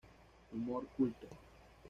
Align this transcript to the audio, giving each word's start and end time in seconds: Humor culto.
Humor 0.51 0.87
culto. 0.97 1.27